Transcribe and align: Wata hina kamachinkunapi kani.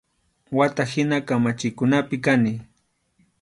Wata 0.51 0.83
hina 0.85 1.21
kamachinkunapi 1.21 2.17
kani. 2.25 2.61